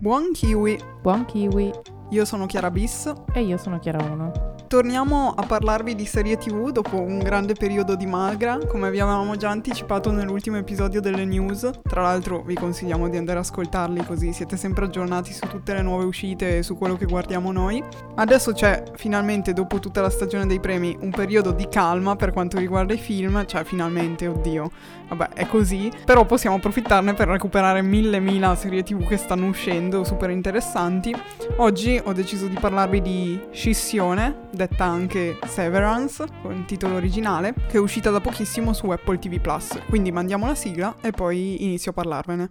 [0.00, 0.78] Buon kiwi!
[1.02, 1.70] Buon kiwi!
[2.10, 3.12] Io sono Chiara Bis.
[3.32, 7.94] E io sono Chiara 1 torniamo a parlarvi di serie tv dopo un grande periodo
[7.94, 11.70] di magra, come vi avevamo già anticipato nell'ultimo episodio delle news.
[11.84, 15.82] Tra l'altro vi consigliamo di andare ad ascoltarli così siete sempre aggiornati su tutte le
[15.82, 17.80] nuove uscite e su quello che guardiamo noi.
[18.16, 22.58] Adesso c'è finalmente, dopo tutta la stagione dei premi, un periodo di calma per quanto
[22.58, 24.70] riguarda i film, cioè finalmente, oddio,
[25.08, 30.02] vabbè, è così, però possiamo approfittarne per recuperare mille mila serie tv che stanno uscendo,
[30.02, 31.14] super interessanti.
[31.58, 37.76] Oggi ho deciso di parlarvi di Scissione, detta anche Severance, con il titolo originale, che
[37.76, 39.78] è uscita da pochissimo su Apple TV Plus.
[39.88, 42.50] Quindi mandiamo la sigla e poi inizio a parlarvene.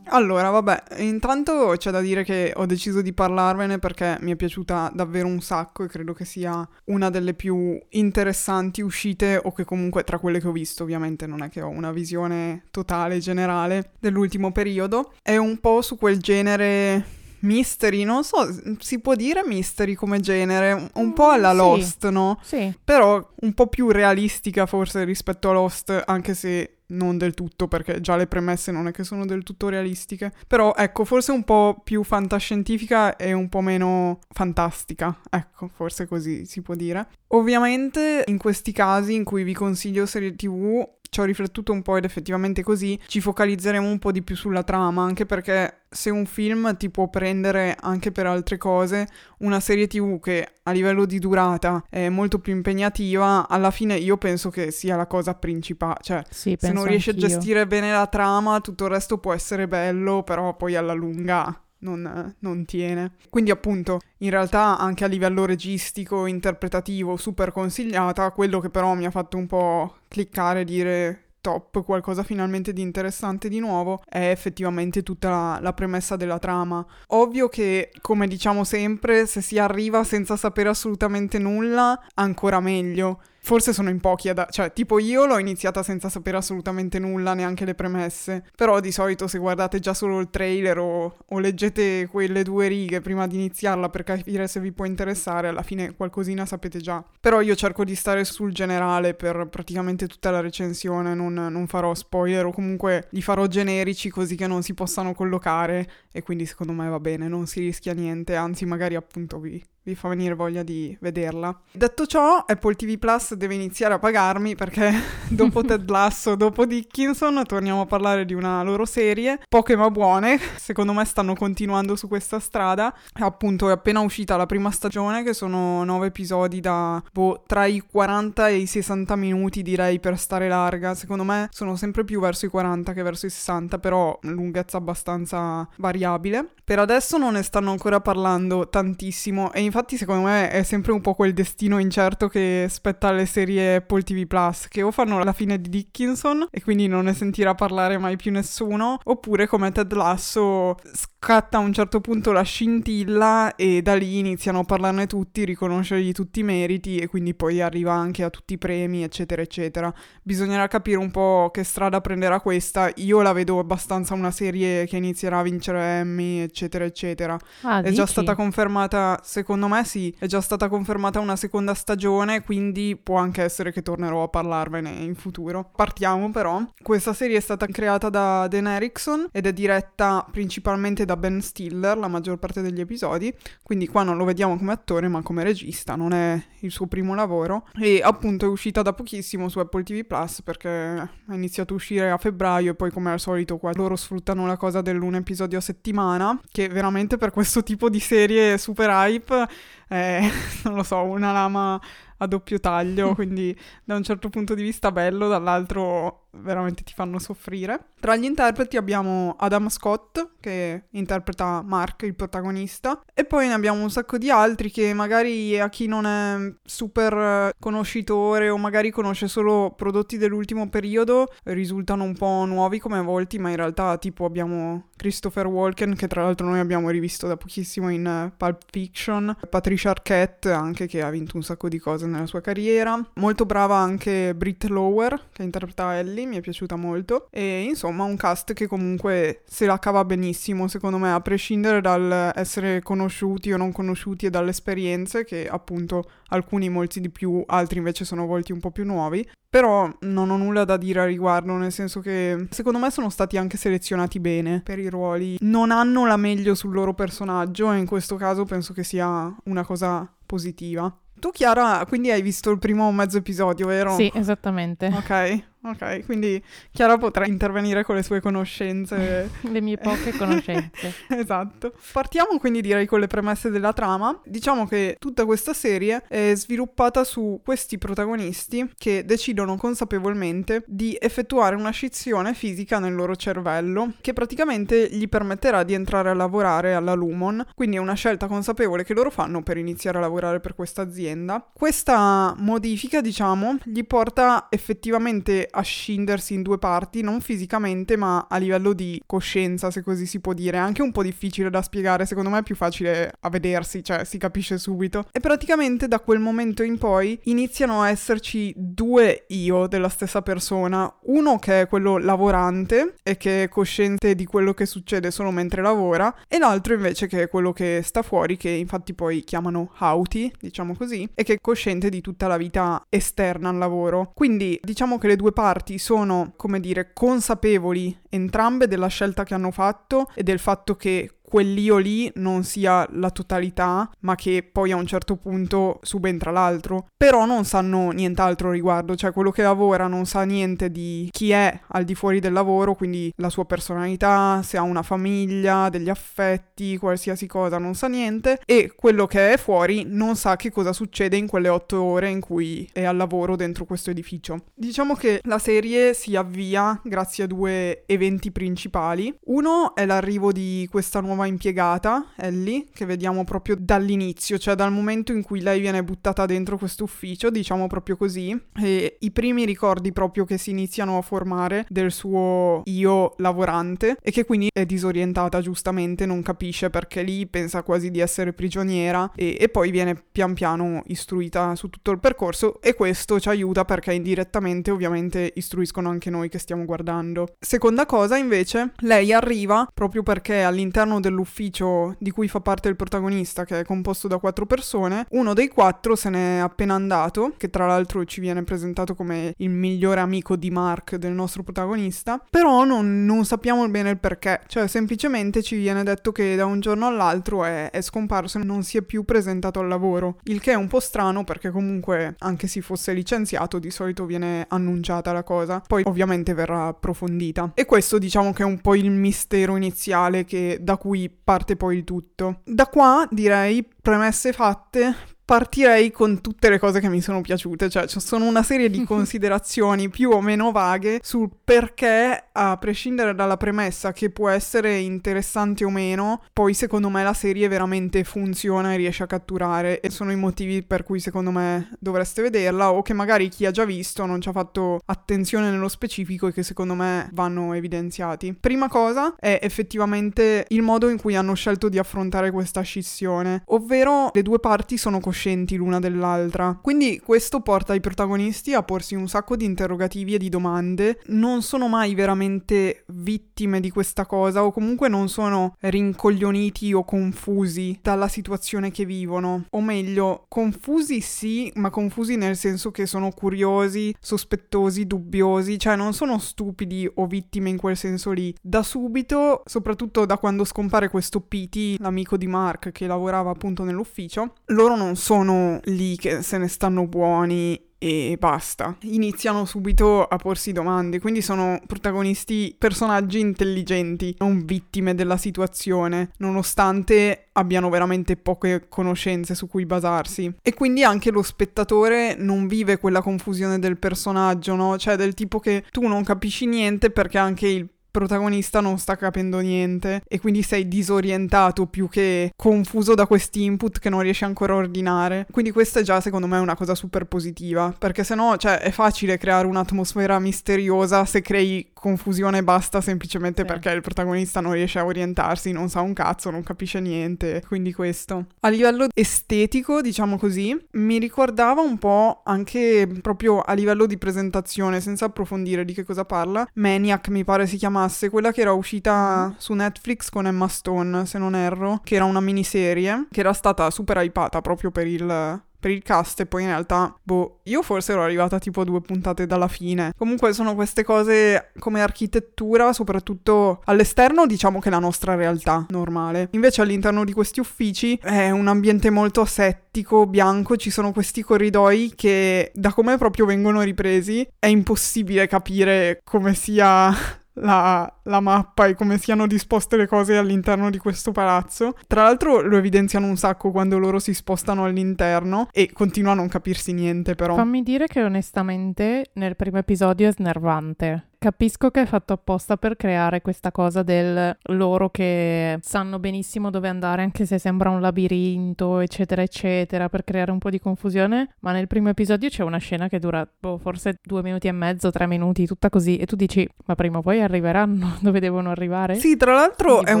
[0.12, 4.90] Allora, vabbè, intanto c'è da dire che ho deciso di parlarvene perché mi è piaciuta
[4.92, 10.02] davvero un sacco e credo che sia una delle più interessanti uscite o che comunque
[10.02, 14.50] tra quelle che ho visto, ovviamente non è che ho una visione totale, generale dell'ultimo
[14.50, 15.14] periodo.
[15.22, 18.48] È un po' su quel genere mystery, non so,
[18.80, 22.12] si può dire mystery come genere, un po' alla mm, Lost, sì.
[22.12, 22.38] no?
[22.42, 22.74] Sì.
[22.82, 28.00] Però un po' più realistica forse rispetto a Lost, anche se non del tutto perché
[28.00, 31.80] già le premesse non è che sono del tutto realistiche, però ecco, forse un po'
[31.82, 37.08] più fantascientifica e un po' meno fantastica, ecco, forse così si può dire.
[37.28, 41.96] Ovviamente in questi casi in cui vi consiglio serie TV ci ho riflettuto un po'
[41.96, 46.24] ed effettivamente così ci focalizzeremo un po' di più sulla trama, anche perché se un
[46.24, 51.18] film ti può prendere anche per altre cose, una serie tv che a livello di
[51.18, 56.22] durata è molto più impegnativa, alla fine io penso che sia la cosa principale, cioè
[56.30, 57.26] sì, se non riesci anch'io.
[57.26, 61.60] a gestire bene la trama, tutto il resto può essere bello, però poi alla lunga
[61.80, 63.12] non, non, tiene.
[63.28, 69.06] Quindi appunto, in realtà anche a livello registico, interpretativo, super consigliata, quello che però mi
[69.06, 74.30] ha fatto un po' cliccare e dire top, qualcosa finalmente di interessante di nuovo, è
[74.30, 76.84] effettivamente tutta la, la, premessa della trama.
[77.08, 83.22] Ovvio che, come diciamo sempre, se si arriva senza sapere assolutamente nulla, ancora meglio.
[83.42, 84.46] Forse sono in pochi ad...
[84.50, 89.26] cioè tipo io l'ho iniziata senza sapere assolutamente nulla, neanche le premesse, però di solito
[89.26, 93.88] se guardate già solo il trailer o, o leggete quelle due righe prima di iniziarla
[93.88, 97.02] per capire se vi può interessare, alla fine qualcosina sapete già.
[97.18, 101.94] Però io cerco di stare sul generale per praticamente tutta la recensione, non, non farò
[101.94, 106.72] spoiler o comunque li farò generici così che non si possano collocare e quindi secondo
[106.72, 110.62] me va bene, non si rischia niente, anzi magari appunto vi, vi fa venire voglia
[110.62, 111.58] di vederla.
[111.72, 114.92] Detto ciò, Apple TV Plus deve iniziare a pagarmi perché
[115.28, 120.38] dopo Ted Lasso, dopo Dickinson, torniamo a parlare di una loro serie, poche ma buone,
[120.56, 122.94] secondo me stanno continuando su questa strada.
[123.14, 127.80] Appunto è appena uscita la prima stagione, che sono nove episodi da boh, tra i
[127.80, 130.94] 40 e i 60 minuti direi per stare larga.
[130.94, 135.66] Secondo me sono sempre più verso i 40 che verso i 60, però lunghezza abbastanza
[135.76, 136.50] variabile.
[136.62, 141.00] Per adesso non ne stanno ancora parlando tantissimo e infatti secondo me è sempre un
[141.00, 145.32] po' quel destino incerto che spetta alle serie Apple TV Plus, che o fanno la
[145.32, 149.92] fine di Dickinson e quindi non ne sentirà parlare mai più nessuno, oppure come Ted
[149.92, 155.44] Lasso scatta a un certo punto la scintilla e da lì iniziano a parlarne tutti,
[155.44, 159.92] riconoscergli tutti i meriti e quindi poi arriva anche a tutti i premi, eccetera, eccetera.
[160.22, 162.90] Bisognerà capire un po' che strada prenderà questa.
[162.96, 167.38] Io la vedo abbastanza una serie che inizierà a vincere Emmy, eccetera, eccetera.
[167.62, 167.94] Ah, è dici?
[167.94, 172.96] già stata confermata, secondo secondo me sì, è già stata confermata una seconda stagione, quindi
[172.96, 175.70] può anche essere che tornerò a parlarvene in futuro.
[175.76, 176.64] Partiamo però.
[176.82, 181.98] Questa serie è stata creata da Dan Erickson ed è diretta principalmente da Ben Stiller
[181.98, 185.94] la maggior parte degli episodi, quindi qua non lo vediamo come attore ma come regista,
[185.94, 190.04] non è il suo primo lavoro e appunto è uscita da pochissimo su Apple TV
[190.04, 193.96] Plus perché ha iniziato a uscire a febbraio e poi come al solito qua loro
[193.96, 198.88] sfruttano la cosa dell'un episodio a settimana che veramente per questo tipo di serie super
[198.90, 199.48] hype
[199.88, 200.20] è,
[200.64, 201.80] non lo so, una lama
[202.18, 207.18] a doppio taglio, quindi da un certo punto di vista bello, dall'altro veramente ti fanno
[207.18, 207.86] soffrire.
[208.00, 213.82] Tra gli interpreti abbiamo Adam Scott, che interpreta Mark, il protagonista, e poi ne abbiamo
[213.82, 219.28] un sacco di altri che magari a chi non è super conoscitore o magari conosce
[219.28, 224.88] solo prodotti dell'ultimo periodo risultano un po' nuovi come volti, ma in realtà tipo abbiamo
[224.96, 230.52] Christopher Walken, che tra l'altro noi abbiamo rivisto da pochissimo in Pulp Fiction, Patricia Arquette,
[230.52, 232.98] anche che ha vinto un sacco di cose nella sua carriera.
[233.14, 237.28] Molto brava anche Britt Lower, che interpreta Ellie Kelly, mi è piaciuta molto.
[237.30, 242.32] E insomma, un cast che comunque se la cava benissimo, secondo me, a prescindere dal
[242.34, 247.78] essere conosciuti o non conosciuti e dalle esperienze, che appunto alcuni molti di più, altri
[247.78, 249.26] invece sono volti un po' più nuovi.
[249.50, 253.36] Però non ho nulla da dire a riguardo, nel senso che secondo me sono stati
[253.36, 255.38] anche selezionati bene per i ruoli.
[255.40, 259.64] Non hanno la meglio sul loro personaggio e in questo caso penso che sia una
[259.64, 260.96] cosa positiva.
[261.18, 263.94] Tu Chiara, quindi hai visto il primo mezzo episodio, vero?
[263.96, 264.86] Sì, esattamente.
[264.86, 266.42] Ok, Ok, quindi
[266.72, 269.30] Chiara potrà intervenire con le sue conoscenze.
[269.42, 270.94] le mie poche conoscenze.
[271.08, 271.74] esatto.
[271.92, 274.18] Partiamo quindi direi con le premesse della trama.
[274.24, 281.56] Diciamo che tutta questa serie è sviluppata su questi protagonisti che decidono consapevolmente di effettuare
[281.56, 286.94] una scissione fisica nel loro cervello che praticamente gli permetterà di entrare a lavorare alla
[286.94, 287.44] Lumon.
[287.54, 291.46] Quindi è una scelta consapevole che loro fanno per iniziare a lavorare per questa azienda.
[291.52, 298.36] Questa modifica, diciamo, gli porta effettivamente a scindersi in due parti, non fisicamente, ma a
[298.36, 300.58] livello di coscienza, se così si può dire.
[300.58, 304.18] Anche un po' difficile da spiegare, secondo me è più facile a vedersi, cioè si
[304.18, 305.06] capisce subito.
[305.12, 310.92] E praticamente da quel momento in poi iniziano a esserci due io della stessa persona,
[311.04, 315.62] uno che è quello lavorante e che è cosciente di quello che succede solo mentre
[315.62, 320.32] lavora, e l'altro invece che è quello che sta fuori, che infatti poi chiamano Hauti,
[320.38, 324.12] diciamo così, e che è cosciente di tutta la vita esterna al lavoro.
[324.14, 325.39] Quindi diciamo che le due parti
[325.78, 331.78] sono, come dire, consapevoli entrambe della scelta che hanno fatto e del fatto che quell'io
[331.78, 336.88] lì non sia la totalità, ma che poi a un certo punto subentra l'altro.
[336.96, 341.60] Però non sanno nient'altro riguardo, cioè quello che lavora non sa niente di chi è
[341.68, 346.76] al di fuori del lavoro, quindi la sua personalità, se ha una famiglia, degli affetti,
[346.76, 348.40] qualsiasi cosa, non sa niente.
[348.44, 352.20] E quello che è fuori non sa che cosa succede in quelle otto ore in
[352.20, 354.46] cui è al lavoro dentro questo edificio.
[354.54, 359.16] Diciamo che la serie si avvia grazie a due eventi principali.
[359.26, 364.72] Uno è l'arrivo di questa nuova nuova impiegata, Ellie, che vediamo proprio dall'inizio, cioè dal
[364.72, 369.44] momento in cui lei viene buttata dentro questo ufficio, diciamo proprio così, e i primi
[369.44, 374.64] ricordi proprio che si iniziano a formare del suo io lavorante e che quindi è
[374.64, 380.00] disorientata giustamente, non capisce perché lì pensa quasi di essere prigioniera e, e poi viene
[380.10, 385.88] pian piano istruita su tutto il percorso e questo ci aiuta perché indirettamente ovviamente istruiscono
[385.88, 387.34] anche noi che stiamo guardando.
[387.38, 392.76] Seconda cosa invece, lei arriva proprio perché all'interno del dell'ufficio di cui fa parte il
[392.76, 397.50] protagonista, che è composto da quattro persone, uno dei quattro se n'è appena andato, che
[397.50, 402.64] tra l'altro ci viene presentato come il migliore amico di Mark del nostro protagonista, però
[402.64, 406.86] non, non sappiamo bene il perché, cioè semplicemente ci viene detto che da un giorno
[406.86, 410.54] all'altro è, è scomparso e non si è più presentato al lavoro, il che è
[410.54, 415.62] un po' strano perché comunque anche se fosse licenziato di solito viene annunciata la cosa,
[415.66, 417.52] poi ovviamente verrà approfondita.
[417.54, 421.78] E questo diciamo che è un po' il mistero iniziale che, da cui parte poi
[421.78, 422.40] il tutto.
[422.44, 424.94] Da qua direi premesse fatte,
[425.30, 428.82] partirei con tutte le cose che mi sono piaciute, cioè ci sono una serie di
[428.82, 435.64] considerazioni più o meno vaghe sul perché, a prescindere dalla premessa che può essere interessante
[435.64, 440.10] o meno, poi secondo me la serie veramente funziona e riesce a catturare e sono
[440.10, 444.04] i motivi per cui secondo me dovreste vederla o che magari chi ha già visto
[444.06, 448.34] non ci ha fatto attenzione nello specifico e che secondo me vanno evidenziati.
[448.34, 454.10] Prima cosa è effettivamente il modo in cui hanno scelto di affrontare questa scissione, ovvero
[454.12, 456.58] le due parti sono coscienti coscienti l'una dell'altra.
[456.62, 461.00] Quindi questo porta i protagonisti a porsi un sacco di interrogativi e di domande.
[461.08, 467.78] Non sono mai veramente vittime di questa cosa o comunque non sono rincoglioniti o confusi
[467.82, 469.44] dalla situazione che vivono.
[469.50, 475.92] O meglio, confusi sì, ma confusi nel senso che sono curiosi, sospettosi, dubbiosi, cioè non
[475.92, 478.34] sono stupidi o vittime in quel senso lì.
[478.40, 484.32] Da subito, soprattutto da quando scompare questo PT, l'amico di Mark che lavorava appunto nell'ufficio,
[484.46, 488.76] loro non sono sono lì che se ne stanno buoni e basta.
[488.82, 497.30] Iniziano subito a porsi domande, quindi sono protagonisti, personaggi intelligenti, non vittime della situazione, nonostante
[497.32, 500.32] abbiano veramente poche conoscenze su cui basarsi.
[500.42, 504.78] E quindi anche lo spettatore non vive quella confusione del personaggio, no?
[504.78, 509.38] Cioè del tipo che tu non capisci niente perché anche il protagonista non sta capendo
[509.40, 514.52] niente e quindi sei disorientato più che confuso da questi input che non riesci ancora
[514.52, 515.26] a ordinare.
[515.30, 518.70] Quindi questa è già secondo me una cosa super positiva, perché se no, cioè, è
[518.70, 523.46] facile creare un'atmosfera misteriosa se crei confusione e basta semplicemente Sì.
[523.46, 527.42] perché il protagonista non riesce a orientarsi, non sa un cazzo, non capisce niente.
[527.46, 528.26] Quindi questo.
[528.40, 534.80] A livello estetico, diciamo così, mi ricordava un po' anche proprio a livello di presentazione,
[534.80, 536.46] senza approfondire di che cosa parla.
[536.54, 541.18] Maniac mi pare si chiamasse, quella che era uscita su Netflix con Emma Stone, se
[541.18, 545.70] non erro, che era una miniserie che era stata super hypata proprio per il per
[545.70, 549.26] il cast e poi in realtà, boh, io forse ero arrivata tipo a due puntate
[549.26, 549.92] dalla fine.
[549.96, 556.28] Comunque sono queste cose come architettura, soprattutto all'esterno, diciamo che è la nostra realtà normale.
[556.32, 561.92] Invece all'interno di questi uffici è un ambiente molto asettico, bianco, ci sono questi corridoi
[561.94, 568.74] che da come proprio vengono ripresi è impossibile capire come sia la, la mappa e
[568.74, 571.74] come siano disposte le cose all'interno di questo palazzo.
[571.86, 576.28] Tra l'altro lo evidenziano un sacco quando loro si spostano all'interno e continua a non
[576.28, 577.34] capirsi niente però.
[577.34, 581.09] Fammi dire che onestamente nel primo episodio è snervante.
[581.22, 586.66] Capisco che è fatto apposta per creare questa cosa del loro che sanno benissimo dove
[586.68, 591.52] andare anche se sembra un labirinto, eccetera, eccetera, per creare un po' di confusione, ma
[591.52, 595.06] nel primo episodio c'è una scena che dura boh, forse due minuti e mezzo, tre
[595.06, 598.94] minuti, tutta così, e tu dici, ma prima o poi arriveranno dove devono arrivare?
[598.94, 600.00] Sì, tra l'altro Quindi, è boh.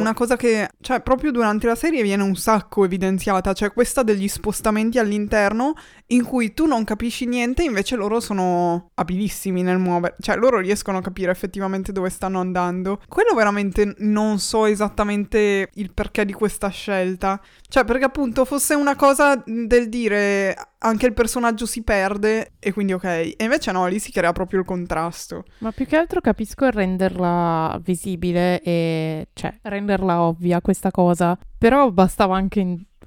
[0.00, 4.26] una cosa che, cioè, proprio durante la serie viene un sacco evidenziata, cioè questa degli
[4.26, 5.74] spostamenti all'interno
[6.06, 10.96] in cui tu non capisci niente, invece loro sono abilissimi nel muovere, cioè loro riescono
[10.96, 13.00] a capire effettivamente dove stanno andando.
[13.08, 18.96] Quello veramente non so esattamente il perché di questa scelta, cioè perché appunto fosse una
[18.96, 23.98] cosa del dire anche il personaggio si perde e quindi ok, e invece no, lì
[23.98, 25.44] si crea proprio il contrasto.
[25.58, 31.90] Ma più che altro capisco il renderla visibile e cioè renderla ovvia questa cosa, però
[31.90, 32.60] bastava anche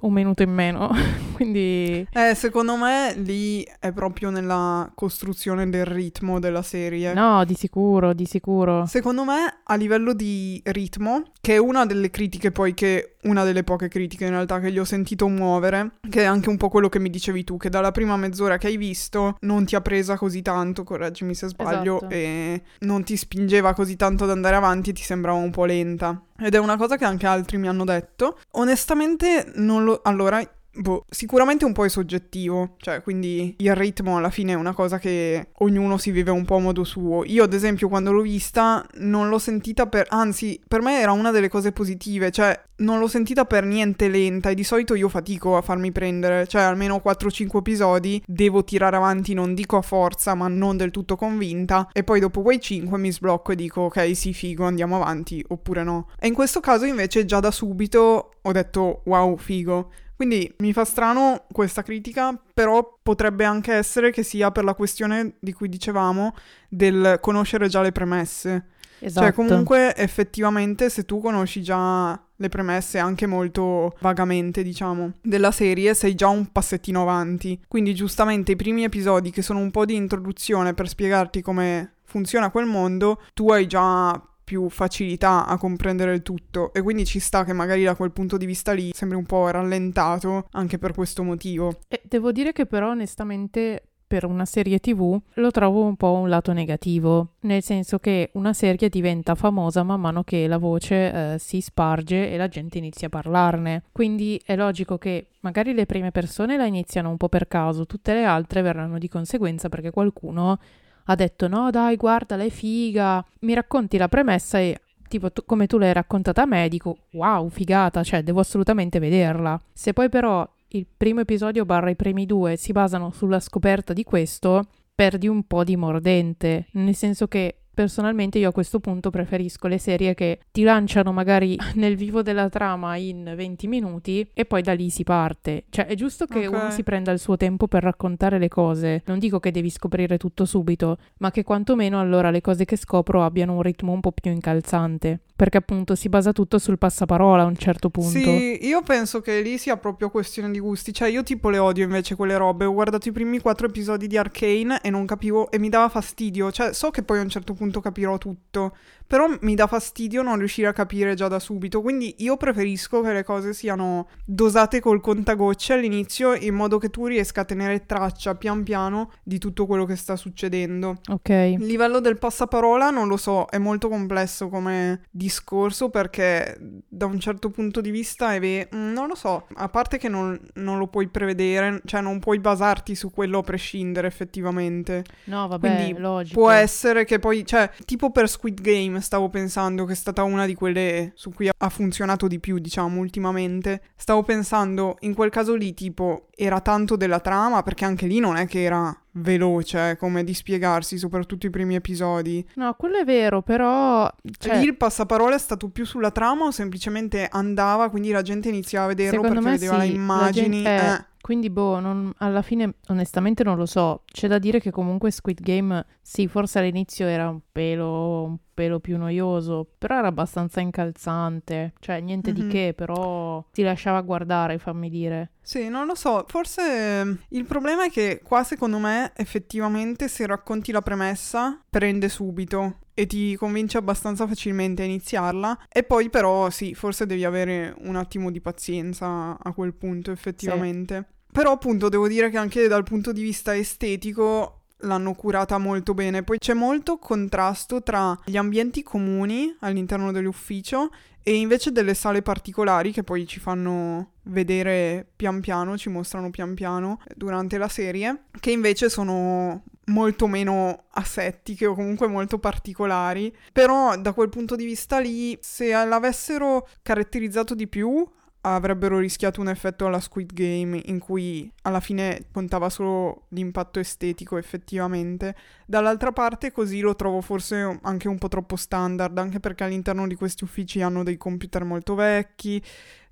[0.04, 0.90] un minuto in meno,
[1.34, 7.12] quindi Eh, secondo me lì è proprio nella costruzione del ritmo della serie.
[7.12, 8.86] no, di sicuro, di sicuro.
[8.86, 13.64] Secondo me, a livello di ritmo, che è una delle critiche poi che, una delle
[13.64, 16.88] poche critiche in realtà che gli ho sentito muovere, che è anche un po' quello
[16.88, 20.16] che mi dicevi tu, che dalla prima mezz'ora che hai visto non ti ha presa
[20.16, 22.14] così tanto, correggimi se sbaglio, Esatto.
[22.14, 26.20] e non ti spingeva così tanto ad andare avanti e ti sembrava un po' lenta.
[26.38, 28.38] Ed è una cosa che anche altri mi hanno detto.
[28.52, 30.00] Onestamente non lo...
[30.02, 30.42] Allora,
[30.76, 34.98] Boh, sicuramente un po' è soggettivo, cioè quindi il ritmo alla fine è una cosa
[34.98, 37.22] che ognuno si vive un po' a modo suo.
[37.24, 41.30] Io ad esempio quando l'ho vista non l'ho sentita per, anzi per me era una
[41.30, 45.56] delle cose positive, cioè non l'ho sentita per niente lenta e di solito io fatico
[45.56, 50.48] a farmi prendere, cioè almeno 4-5 episodi devo tirare avanti, non dico a forza ma
[50.48, 54.32] non del tutto convinta e poi dopo quei 5 mi sblocco e dico ok sì
[54.32, 56.08] figo andiamo avanti oppure no.
[56.18, 59.90] E in questo caso invece già da subito ho detto wow figo.
[60.16, 65.34] Quindi mi fa strano questa critica, però potrebbe anche essere che sia per la questione
[65.40, 66.34] di cui dicevamo
[66.68, 68.66] del conoscere già le premesse.
[69.00, 69.26] Esatto.
[69.26, 75.94] Cioè comunque effettivamente se tu conosci già le premesse anche molto vagamente, diciamo, della serie,
[75.94, 77.60] sei già un passettino avanti.
[77.68, 82.50] Quindi giustamente i primi episodi che sono un po' di introduzione per spiegarti come funziona
[82.50, 87.44] quel mondo, tu hai già più facilità a comprendere il tutto e quindi ci sta
[87.44, 91.22] che magari da quel punto di vista lì sembri un po' rallentato anche per questo
[91.22, 91.80] motivo.
[91.88, 96.28] E devo dire che però onestamente per una serie TV lo trovo un po' un
[96.28, 101.38] lato negativo, nel senso che una serie diventa famosa man mano che la voce eh,
[101.38, 103.84] si sparge e la gente inizia a parlarne.
[103.90, 108.14] Quindi è logico che magari le prime persone la iniziano un po' per caso, tutte
[108.14, 110.58] le altre verranno di conseguenza perché qualcuno
[111.04, 115.66] ha detto no dai guarda è figa, mi racconti la premessa e tipo tu- come
[115.66, 119.60] tu l'hai raccontata a me dico wow figata, cioè devo assolutamente vederla.
[119.72, 124.02] Se poi però il primo episodio barra i primi due si basano sulla scoperta di
[124.02, 129.66] questo, perdi un po' di mordente, nel senso che personalmente io a questo punto preferisco
[129.66, 134.62] le serie che ti lanciano magari nel vivo della trama in 20 minuti e poi
[134.62, 135.64] da lì si parte.
[135.68, 136.52] Cioè è giusto che Ok.
[136.54, 140.16] uno si prenda il suo tempo per raccontare le cose, non dico che devi scoprire
[140.16, 144.12] tutto subito, ma che quantomeno allora le cose che scopro abbiano un ritmo un po'
[144.12, 148.10] più incalzante, perché appunto si basa tutto sul passaparola a un certo punto.
[148.10, 150.92] Sì, io penso che lì sia proprio questione di gusti.
[150.92, 152.64] Cioè, io tipo le odio invece quelle robe.
[152.64, 156.52] Ho guardato i primi quattro episodi di Arcane e non capivo e mi dava fastidio.
[156.52, 158.76] Cioè, so che poi a un certo punto capirò tutto.
[159.06, 163.12] Però mi dà fastidio non riuscire a capire già da subito, quindi io preferisco che
[163.12, 168.34] le cose siano dosate col contagocce all'inizio in modo che tu riesca a tenere traccia
[168.34, 171.00] pian piano di tutto quello che sta succedendo.
[171.08, 171.28] Ok.
[171.28, 176.56] Il livello del passaparola non lo so, è molto complesso come discorso perché
[176.88, 180.08] da un certo punto di vista è ve- mm, non lo so, a parte che
[180.08, 185.04] non, non lo puoi prevedere, cioè non puoi basarti su quello a prescindere effettivamente.
[185.24, 186.40] No, vabbè, Quindi logico.
[186.40, 190.46] Può essere che poi, cioè, tipo per Squid Game stavo pensando che è stata una
[190.46, 193.82] di quelle su cui ha funzionato di più, diciamo, ultimamente.
[193.96, 198.36] Stavo pensando, in quel caso lì, tipo, era tanto della trama, perché anche lì non
[198.36, 202.46] è che era veloce eh, come di spiegarsi, soprattutto i primi episodi.
[202.54, 204.10] No, quello è vero, però...
[204.38, 208.48] Cioè, Lì il passaparola è stato più sulla trama o semplicemente andava, quindi la gente
[208.48, 210.62] iniziava a vederlo secondo perché vedeva sì, le la immagini.
[210.62, 211.04] gente- eh, eh.
[211.24, 214.02] Quindi, boh, non- alla fine, onestamente non lo so.
[214.04, 218.78] C'è da dire che comunque Squid Game, sì, forse all'inizio era un pelo, un pelo
[218.78, 221.72] più noioso, però era abbastanza incalzante.
[221.80, 222.36] Cioè, niente Mhm.
[222.36, 225.30] di che, però ti lasciava guardare, fammi dire.
[225.40, 230.26] Sì, non lo so, forse ehm, il problema è che qua secondo me effettivamente se
[230.26, 236.48] racconti la premessa prende subito e ti convince abbastanza facilmente a iniziarla e poi però
[236.48, 241.08] sì, forse devi avere un attimo di pazienza a quel punto effettivamente.
[241.34, 246.22] Però appunto devo dire che anche dal punto di vista estetico l'hanno curata molto bene.
[246.22, 250.90] Poi c'è molto contrasto tra gli ambienti comuni all'interno dell'ufficio
[251.24, 256.54] e invece delle sale particolari che poi ci fanno vedere pian piano, ci mostrano pian
[256.54, 263.34] piano durante la serie, che invece sono molto meno asettiche o comunque molto particolari.
[263.52, 268.08] Però da quel punto di vista lì, se l'avessero caratterizzato di più,
[268.46, 274.36] avrebbero rischiato un effetto alla Squid Game in cui alla fine contava solo l'impatto estetico
[274.36, 275.34] effettivamente.
[275.66, 280.14] Dall'altra parte così lo trovo forse anche un po' troppo standard, anche perché all'interno di
[280.14, 282.62] questi uffici hanno dei computer molto vecchi,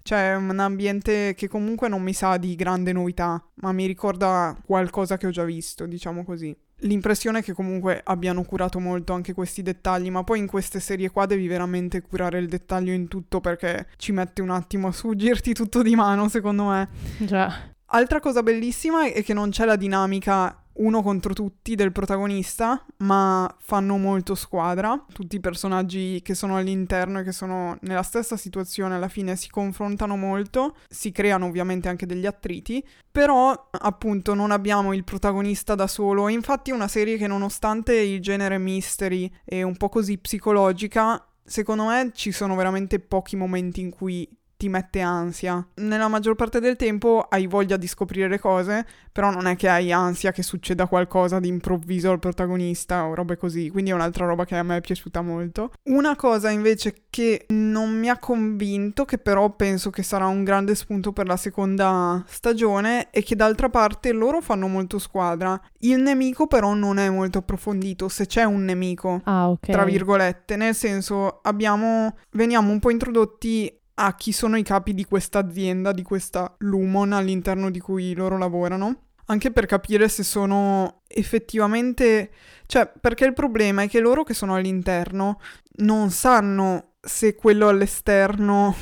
[0.02, 5.16] c'è un ambiente che comunque non mi sa di grande novità, ma mi ricorda qualcosa
[5.16, 6.54] che ho già visto, diciamo così.
[6.84, 11.10] L'impressione è che comunque abbiano curato molto anche questi dettagli, ma poi in queste serie
[11.10, 15.54] qua devi veramente curare il dettaglio in tutto perché ci mette un attimo a sfuggirti
[15.54, 16.88] tutto di mano, secondo me.
[17.18, 17.70] Già.
[17.94, 23.52] Altra cosa bellissima è che non c'è la dinamica uno contro tutti del protagonista, ma
[23.58, 25.04] fanno molto squadra.
[25.12, 29.50] Tutti i personaggi che sono all'interno e che sono nella stessa situazione alla fine si
[29.50, 35.86] confrontano molto, si creano ovviamente anche degli attriti, però appunto non abbiamo il protagonista da
[35.86, 36.28] solo.
[36.28, 41.86] Infatti è una serie che nonostante il genere mystery e un po' così psicologica, secondo
[41.86, 44.28] me ci sono veramente pochi momenti in cui
[44.62, 45.66] ti mette ansia.
[45.76, 49.68] Nella maggior parte del tempo hai voglia di scoprire le cose, però non è che
[49.68, 54.24] hai ansia che succeda qualcosa di improvviso al protagonista o robe così, quindi è un'altra
[54.24, 55.72] roba che a me è piaciuta molto.
[55.86, 60.76] Una cosa invece che non mi ha convinto, che però penso che sarà un grande
[60.76, 65.60] spunto per la seconda stagione, è che d'altra parte loro fanno molto squadra.
[65.80, 69.72] Il nemico però non è molto approfondito, se c'è un nemico Ah, ok.
[69.72, 75.04] tra virgolette, nel senso abbiamo veniamo un po' introdotti a chi sono i capi di
[75.04, 81.02] questa azienda, di questa Lumon all'interno di cui loro lavorano, anche per capire se sono
[81.06, 82.30] effettivamente,
[82.66, 85.40] cioè, perché il problema è che loro che sono all'interno
[85.76, 88.74] non sanno se quello all'esterno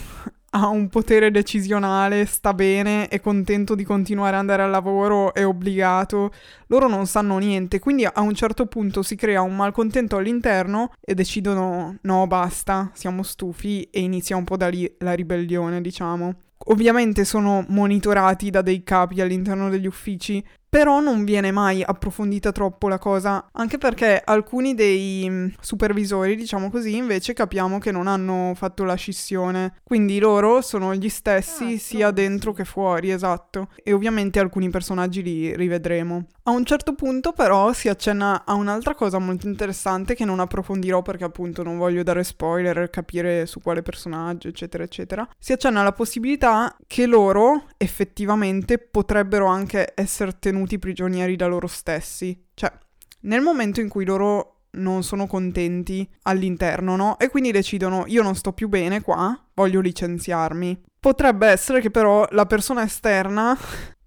[0.50, 5.46] ha un potere decisionale, sta bene, è contento di continuare ad andare al lavoro, è
[5.46, 6.32] obbligato.
[6.66, 11.14] Loro non sanno niente, quindi a un certo punto si crea un malcontento all'interno e
[11.14, 16.34] decidono no, basta, siamo stufi e inizia un po' da lì la ribellione, diciamo.
[16.66, 22.86] Ovviamente sono monitorati da dei capi all'interno degli uffici, però non viene mai approfondita troppo
[22.86, 28.52] la cosa, anche perché alcuni dei mm, supervisori, diciamo così, invece capiamo che non hanno
[28.54, 33.92] fatto la scissione, quindi loro sono gli stessi Ah, sia dentro che fuori, esatto, e
[33.92, 36.26] ovviamente alcuni personaggi li rivedremo.
[36.50, 41.00] A un certo punto però si accenna a un'altra cosa molto interessante che non approfondirò
[41.00, 45.28] perché appunto non voglio dare spoiler, capire su quale personaggio, eccetera, eccetera.
[45.38, 52.46] Si accenna alla possibilità che loro effettivamente potrebbero anche essere tenuti prigionieri da loro stessi.
[52.52, 52.72] Cioè,
[53.20, 57.16] nel momento in cui loro non sono contenti all'interno, no?
[57.20, 60.82] E quindi decidono io non sto più bene qua, voglio licenziarmi.
[60.98, 63.56] Potrebbe essere che però la persona esterna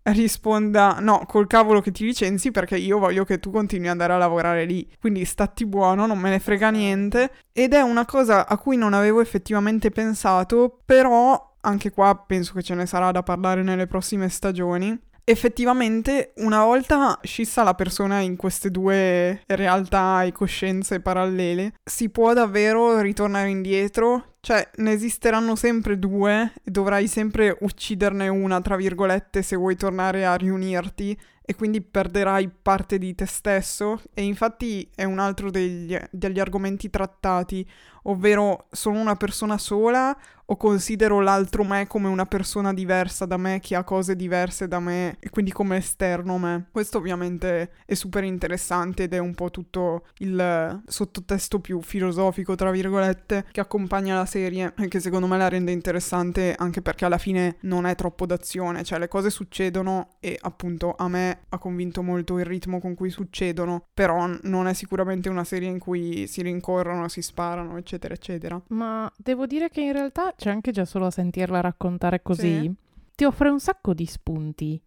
[0.03, 4.13] risponda no, col cavolo che ti licenzi perché io voglio che tu continui ad andare
[4.13, 4.87] a lavorare lì.
[4.99, 7.31] Quindi statti buono, non me ne frega niente.
[7.51, 12.61] Ed è una cosa a cui non avevo effettivamente pensato, però anche qua penso che
[12.61, 14.99] ce ne sarà da parlare nelle prossime stagioni.
[15.25, 22.33] Effettivamente una volta scissa la persona in queste due realtà e coscienze parallele, si può
[22.33, 24.35] davvero ritornare indietro?
[24.39, 30.25] Cioè, ne esisteranno sempre due e dovrai sempre ucciderne una, tra virgolette, se vuoi tornare
[30.25, 35.97] a riunirti e quindi perderai parte di te stesso e infatti è un altro degli,
[36.09, 37.67] degli argomenti trattati,
[38.03, 40.17] ovvero sono una persona sola
[40.53, 44.79] o considero l'altro me come una persona diversa da me, che ha cose diverse da
[44.79, 46.67] me e quindi come esterno me.
[46.71, 52.69] Questo ovviamente è super interessante ed è un po' tutto il sottotesto più filosofico, tra
[52.69, 57.17] virgolette, che accompagna la serie e che secondo me la rende interessante anche perché alla
[57.17, 62.03] fine non è troppo d'azione, cioè le cose succedono e appunto a me ha convinto
[62.03, 66.43] molto il ritmo con cui succedono, però non è sicuramente una serie in cui si
[66.43, 68.61] rincorrono, si sparano, eccetera, eccetera.
[68.67, 72.73] Ma devo dire che in realtà c'è anche già solo a sentirla raccontare così, sì.
[73.15, 74.81] ti offre un sacco di spunti.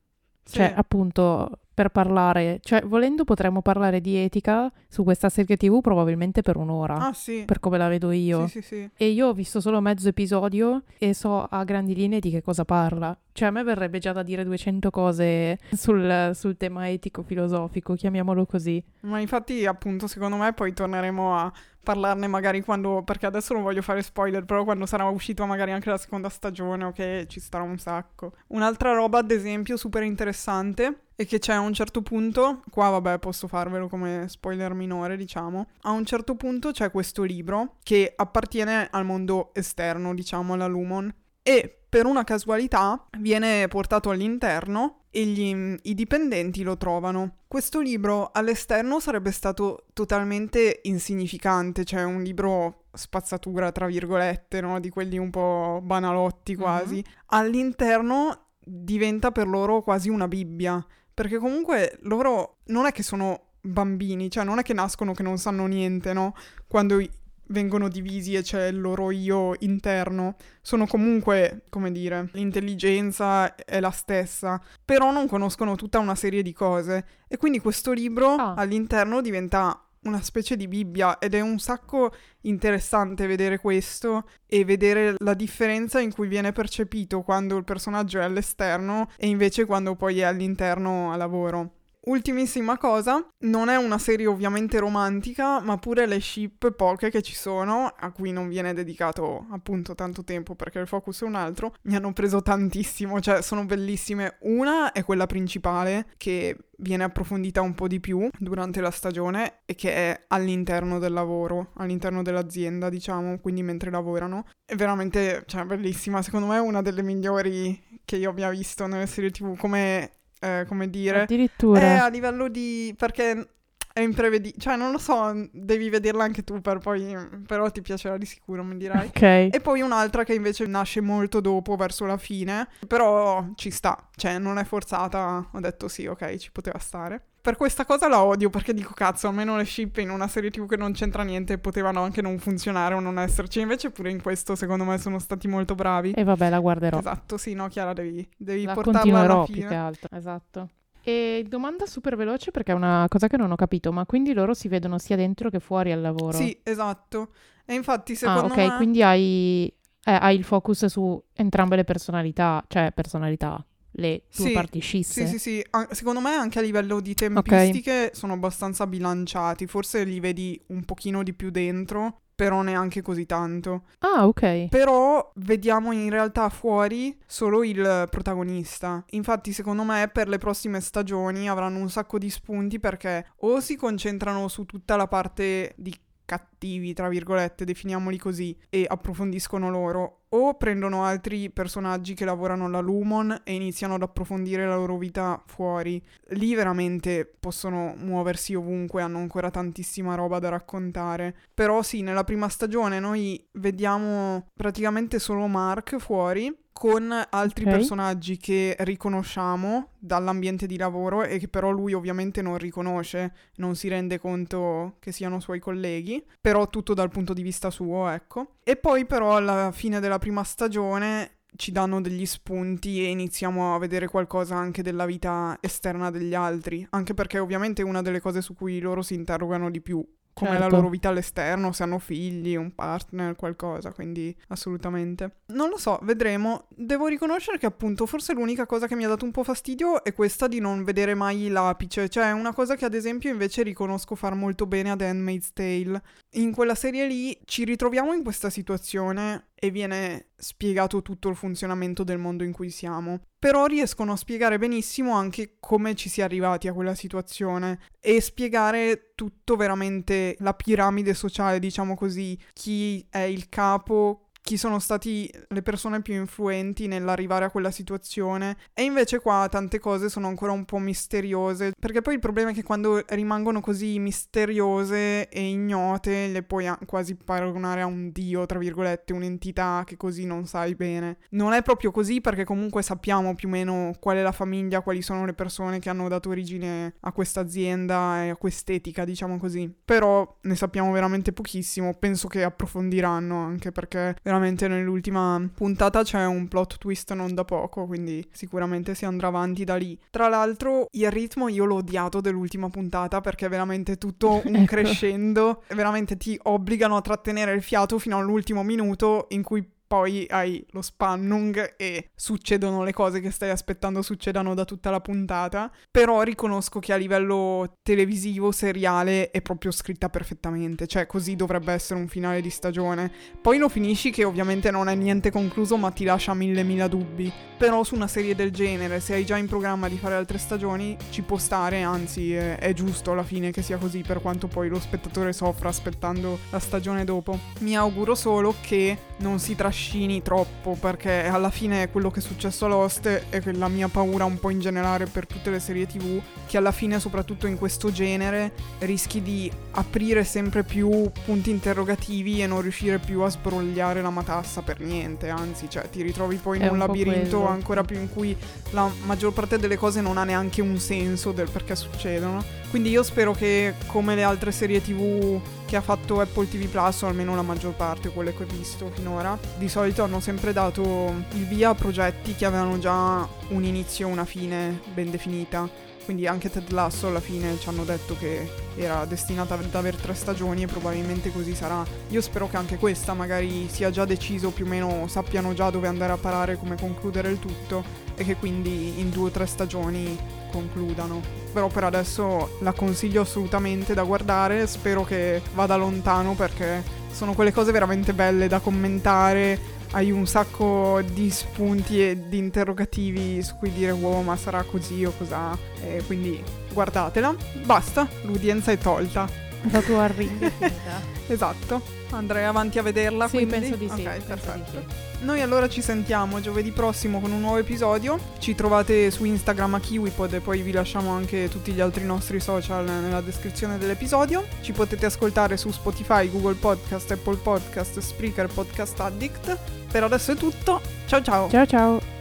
[0.44, 0.56] Sì.
[0.56, 6.42] Cioè, appunto, per parlare, cioè, volendo potremmo parlare di etica su questa serie TV probabilmente
[6.42, 6.96] per un'ora.
[6.96, 7.44] Ah, sì.
[7.46, 8.46] Per come la vedo io.
[8.48, 8.90] Sì, sì, sì.
[8.96, 12.66] E io ho visto solo mezzo episodio e so a grandi linee di che cosa
[12.66, 13.18] parla.
[13.32, 18.82] Cioè, a me verrebbe già da dire 200 cose sul, sul tema etico-filosofico, chiamiamolo così.
[19.00, 21.52] Ma infatti, appunto, secondo me poi torneremo a
[21.86, 25.88] parlarne magari quando, perché adesso non voglio fare spoiler, però quando sarà uscita magari anche
[25.88, 28.32] la seconda stagione, ok, ci starà un sacco.
[28.48, 33.20] Un'altra roba, ad esempio, super interessante è che c'è a un certo punto, qua vabbè
[33.20, 38.88] posso farvelo come spoiler minore diciamo, a un certo punto c'è questo libro che appartiene
[38.90, 45.74] al mondo esterno, diciamo, alla Lumon, e per una casualità viene portato all'interno e gli,
[45.84, 47.36] i dipendenti lo trovano.
[47.48, 54.78] Questo libro all'esterno sarebbe stato totalmente insignificante, cioè un libro spazzatura, tra virgolette, no?
[54.78, 56.60] di quelli un po' banalotti mhm.
[56.60, 56.94] quasi.
[56.96, 57.18] Mm-hmm.
[57.28, 64.30] All'interno diventa per loro quasi una Bibbia, perché comunque loro non è che sono bambini,
[64.30, 66.34] cioè non è che nascono che non sanno niente, no?
[66.66, 67.02] Quando
[67.48, 73.90] vengono divisi e c'è il loro io interno, sono comunque, come dire, l'intelligenza è la
[73.90, 78.54] stessa, però non conoscono tutta una serie di cose e quindi questo libro oh.
[78.54, 85.14] all'interno diventa una specie di Bibbia ed è un sacco interessante vedere questo e vedere
[85.18, 90.20] la differenza in cui viene percepito quando il personaggio è all'esterno e invece quando poi
[90.20, 91.72] è all'interno a lavoro.
[92.08, 97.34] Ultimissima cosa, non è una serie ovviamente romantica, ma pure le ship poche che ci
[97.34, 101.74] sono, a cui non viene dedicato appunto tanto tempo perché il focus è un altro,
[101.82, 104.36] mi hanno preso tantissimo, cioè sono bellissime.
[104.42, 109.74] Una è quella principale che viene approfondita un po' di più durante la stagione e
[109.74, 114.46] che è all'interno del lavoro, all'interno dell'azienda, diciamo, quindi mentre lavorano.
[114.64, 119.06] È veramente, cioè, bellissima, secondo me è una delle migliori che io abbia visto nelle
[119.06, 121.22] serie TV, come eh, come dire.
[121.22, 121.80] Addirittura.
[121.80, 122.94] È a livello di...
[122.96, 123.48] perché
[123.96, 128.18] è imprevedibile, cioè non lo so, devi vederla anche tu per poi, però ti piacerà
[128.18, 129.06] di sicuro, mi dirai.
[129.06, 129.22] Ok.
[129.22, 134.38] E poi un'altra che invece nasce molto dopo, verso la fine, però ci sta, cioè
[134.38, 138.50] non è forzata, ho detto sì, ok, ci poteva stare per questa cosa la odio
[138.50, 142.02] perché dico cazzo, almeno le ship in una serie TV che non c'entra niente potevano
[142.02, 143.60] anche non funzionare o non esserci.
[143.60, 146.10] Invece pure in questo secondo me sono stati molto bravi.
[146.10, 146.98] E vabbè, la guarderò.
[146.98, 149.58] Esatto, sì, no, Chiara, devi, devi la portarla alla fine.
[149.60, 150.68] più che altro, esatto.
[151.08, 154.54] E domanda super veloce perché è una cosa che non ho capito, ma quindi loro
[154.54, 156.36] si vedono sia dentro che fuori al lavoro?
[156.36, 157.28] Sì, esatto.
[157.64, 158.76] E infatti secondo ah, ok, me...
[158.76, 159.72] quindi hai,
[160.04, 163.64] eh, hai il focus su entrambe le personalità, cioè personalità
[163.96, 165.26] le due sì, parti scisse.
[165.26, 165.66] Sì, sì, sì.
[165.90, 168.10] secondo me anche a livello di tempistiche okay.
[168.12, 169.66] sono abbastanza bilanciati.
[169.66, 173.84] Forse li vedi un pochino di più dentro, però neanche così tanto.
[174.00, 174.68] Ah, ok.
[174.68, 179.04] Però vediamo in realtà fuori solo il protagonista.
[179.10, 183.76] Infatti, secondo me, per le prossime stagioni avranno un sacco di spunti perché o si
[183.76, 185.94] concentrano su tutta la parte di
[186.26, 192.80] cattivi, tra virgolette, definiamoli così, e approfondiscono loro, o prendono altri personaggi che lavorano alla
[192.80, 196.02] Lumon e iniziano ad approfondire la loro vita fuori.
[196.30, 201.36] Lì veramente possono muoversi ovunque, hanno ancora tantissima roba da raccontare.
[201.54, 207.76] Però sì, nella prima stagione noi vediamo praticamente solo Mark fuori con altri okay.
[207.78, 213.88] personaggi che riconosciamo dall'ambiente di lavoro e che però lui ovviamente non riconosce, non si
[213.88, 218.56] rende conto che siano suoi colleghi, però tutto dal punto di vista suo, ecco.
[218.62, 223.78] E poi però alla fine della prima stagione ci danno degli spunti e iniziamo a
[223.78, 228.42] vedere qualcosa anche della vita esterna degli altri, anche perché ovviamente è una delle cose
[228.42, 230.06] su cui loro si interrogano di più
[230.38, 230.76] com'è la Certo.
[230.76, 235.36] loro vita all'esterno, se hanno figli, un partner, qualcosa, quindi assolutamente.
[235.46, 236.66] Non lo so, vedremo.
[236.68, 240.12] Devo riconoscere che appunto forse l'unica cosa che mi ha dato un po' fastidio è
[240.12, 244.14] questa di non vedere mai l'apice, cioè è una cosa che ad esempio invece riconosco
[244.14, 246.02] far molto bene ad Handmaid's Tale.
[246.32, 252.04] In quella serie lì ci ritroviamo in questa situazione e viene spiegato tutto il funzionamento
[252.04, 253.20] del mondo in cui siamo.
[253.38, 258.20] Però riescono a spiegare benissimo anche come ci si è arrivati a quella situazione e
[258.20, 265.28] spiegare tutto veramente la piramide sociale, diciamo così, chi è il capo, chi sono stati
[265.48, 268.56] le persone più influenti nell'arrivare a quella situazione.
[268.74, 272.54] E invece qua tante cose sono ancora un po' misteriose perché poi il problema è
[272.54, 278.60] che quando rimangono così misteriose e ignote le puoi quasi paragonare a un dio tra
[278.60, 281.16] virgolette un'entità che così non sai bene.
[281.30, 285.02] Non è proprio così perché comunque sappiamo più o meno qual è la famiglia quali
[285.02, 289.74] sono le persone che hanno dato origine a questa azienda e a quest'etica diciamo così.
[289.84, 296.48] Però ne sappiamo veramente pochissimo penso che approfondiranno anche perché veramente nell'ultima puntata c'è un
[296.48, 299.98] plot twist non da poco, quindi sicuramente si andrà avanti da lì.
[300.10, 304.64] Tra l'altro, il ritmo io l'ho odiato dell'ultima puntata perché è veramente tutto un Ecco.
[304.66, 310.64] crescendo, veramente ti obbligano a trattenere il fiato fino all'ultimo minuto in cui poi hai
[310.70, 316.22] lo spannung e succedono le cose che stai aspettando succedano da tutta la puntata, però
[316.22, 322.08] riconosco che a livello televisivo, seriale, è proprio scritta perfettamente, cioè così dovrebbe essere un
[322.08, 323.12] finale di stagione.
[323.40, 327.32] Poi lo finisci che ovviamente non è niente concluso ma ti lascia mille mila dubbi,
[327.56, 330.96] però su una serie del genere, se hai già in programma di fare altre stagioni,
[331.10, 334.80] ci può stare, anzi è, giusto alla fine che sia così per quanto poi lo
[334.80, 337.38] spettatore soffra aspettando la stagione dopo.
[337.60, 339.74] Mi auguro solo che non si trascini
[340.22, 344.24] troppo perché alla fine è quello che è successo a Lost che la mia paura
[344.24, 347.92] un po' in generale per tutte le serie tv che alla fine soprattutto in questo
[347.92, 354.10] genere rischi di aprire sempre più punti interrogativi e non riuscire più a sbrogliare la
[354.10, 357.46] matassa per niente anzi cioè ti ritrovi poi in È un, un labirinto quello.
[357.46, 358.34] ancora più in cui
[358.70, 363.02] la maggior parte delle cose non ha neanche un senso del perché succedono quindi io
[363.02, 367.34] spero che come le altre serie tv che ha fatto Apple TV Plus, o almeno
[367.34, 371.70] la maggior parte, quelle che ho visto finora, di solito hanno sempre dato il via
[371.70, 375.68] a progetti che avevano già un inizio e una fine ben definita.
[376.04, 380.14] Quindi anche Ted Lasso alla fine ci hanno detto che era destinata ad avere tre
[380.14, 381.84] stagioni e probabilmente così sarà.
[382.10, 385.88] Io spero che anche questa magari sia già deciso, più o meno sappiano già dove
[385.88, 390.18] andare a parare, come concludere il tutto e che quindi in due o tre stagioni
[390.50, 391.20] concludano.
[391.52, 397.52] Però per adesso la consiglio assolutamente da guardare, spero che vada lontano perché sono quelle
[397.52, 403.72] cose veramente belle da commentare, hai un sacco di spunti e di interrogativi su cui
[403.72, 409.45] dire wow ma sarà così o cos'ha, e quindi guardatela, basta, l'udienza è tolta.
[409.70, 411.14] La tua ring è finita.
[411.28, 413.26] Esatto, andrei avanti a vederla.
[413.26, 413.52] sì, quindi?
[413.52, 414.06] penso di sì.
[414.06, 414.70] Ok, perfetto.
[414.70, 415.24] sì.
[415.24, 418.16] Noi allora ci sentiamo giovedì prossimo con un nuovo episodio.
[418.38, 422.38] Ci trovate su Instagram a KiwiPod e poi vi lasciamo anche tutti gli altri nostri
[422.38, 424.46] social nella descrizione dell'episodio.
[424.60, 429.58] Ci potete ascoltare su Spotify, Google Podcast, Apple Podcast, Spreaker, Podcast Addict.
[429.90, 430.80] Per adesso è tutto.
[431.06, 431.48] Ciao ciao!
[431.50, 432.15] Ciao ciao.